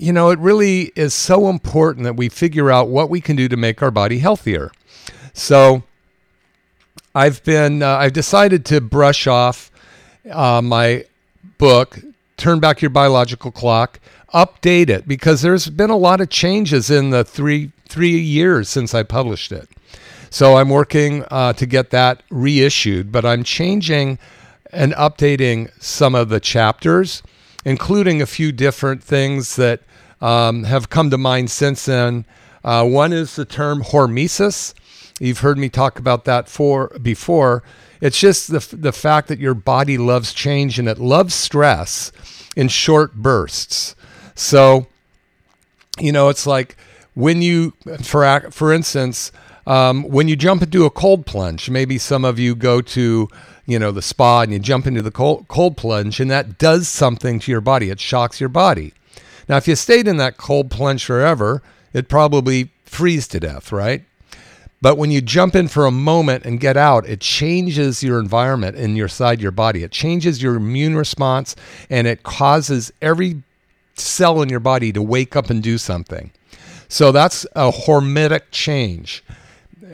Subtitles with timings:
[0.00, 3.48] you know, it really is so important that we figure out what we can do
[3.48, 4.72] to make our body healthier.
[5.34, 5.82] So
[7.14, 9.70] I've been, uh, I've decided to brush off
[10.30, 11.04] uh, my
[11.58, 11.98] book,
[12.36, 14.00] Turn Back Your Biological Clock,
[14.32, 18.94] update it because there's been a lot of changes in the three three years since
[18.94, 19.68] I published it.
[20.30, 24.18] So I'm working uh, to get that reissued, but I'm changing
[24.72, 27.24] and updating some of the chapters,
[27.64, 29.80] including a few different things that
[30.20, 32.24] um, have come to mind since then.
[32.62, 34.74] Uh, one is the term hormesis.
[35.18, 37.62] You've heard me talk about that for before.
[38.00, 42.12] It's just the the fact that your body loves change and it loves stress
[42.56, 43.94] in short bursts.
[44.34, 44.86] So,
[45.98, 46.76] you know, it's like
[47.14, 49.32] when you, for for instance,
[49.70, 53.28] um, when you jump into a cold plunge, maybe some of you go to,
[53.66, 56.88] you know, the spa and you jump into the cold, cold plunge, and that does
[56.88, 57.88] something to your body.
[57.88, 58.92] It shocks your body.
[59.48, 61.62] Now, if you stayed in that cold plunge forever,
[61.92, 64.02] it probably freeze to death, right?
[64.82, 68.76] But when you jump in for a moment and get out, it changes your environment
[68.76, 69.84] in your side your body.
[69.84, 71.54] It changes your immune response
[71.88, 73.44] and it causes every
[73.94, 76.32] cell in your body to wake up and do something.
[76.88, 79.22] So that's a hormetic change.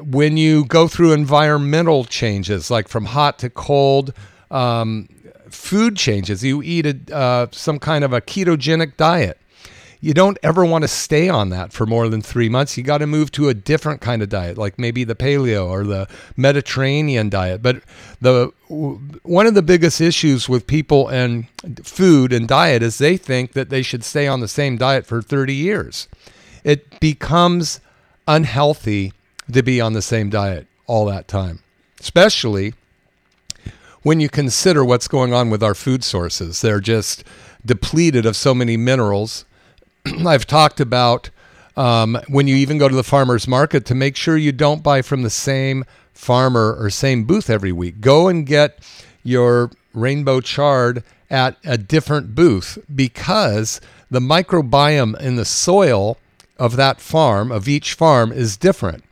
[0.00, 4.12] When you go through environmental changes, like from hot to cold,
[4.50, 5.08] um,
[5.50, 9.38] food changes, you eat a, uh, some kind of a ketogenic diet
[10.04, 12.76] you don't ever want to stay on that for more than three months.
[12.76, 15.82] You got to move to a different kind of diet, like maybe the paleo or
[15.82, 17.62] the Mediterranean diet.
[17.62, 17.76] But
[18.20, 21.46] the one of the biggest issues with people and
[21.82, 25.22] food and diet is they think that they should stay on the same diet for
[25.22, 26.06] 30 years.
[26.64, 27.80] It becomes
[28.28, 29.14] unhealthy
[29.52, 31.60] to be on the same diet all that time,
[32.00, 32.74] especially
[34.02, 36.60] when you consider what's going on with our food sources.
[36.60, 37.24] They're just
[37.64, 39.44] depleted of so many minerals
[40.26, 41.30] I've talked about
[41.76, 45.02] um, when you even go to the farmer's market to make sure you don't buy
[45.02, 48.00] from the same farmer or same booth every week.
[48.00, 48.78] Go and get
[49.22, 53.80] your rainbow chard at a different booth because
[54.10, 56.18] the microbiome in the soil
[56.58, 59.02] of that farm, of each farm, is different.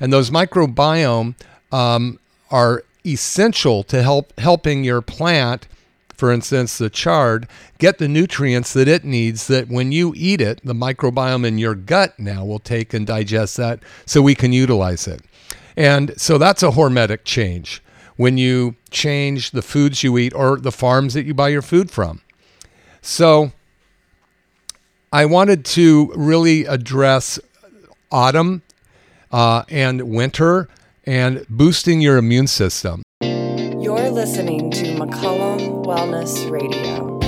[0.00, 1.34] And those microbiome
[1.70, 2.18] um,
[2.50, 5.66] are essential to help helping your plant
[6.20, 10.60] for instance, the chard, get the nutrients that it needs that when you eat it,
[10.62, 15.08] the microbiome in your gut now will take and digest that so we can utilize
[15.08, 15.22] it.
[15.78, 17.82] And so that's a hormetic change
[18.18, 21.90] when you change the foods you eat or the farms that you buy your food
[21.90, 22.20] from.
[23.00, 23.52] So
[25.10, 27.38] I wanted to really address
[28.12, 28.60] autumn
[29.30, 30.68] uh, and winter
[31.04, 33.02] and boosting your immune system.
[33.22, 37.19] You're listening to McCollum Wellness Radio.